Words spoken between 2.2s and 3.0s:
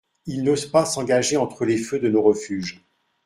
refuges.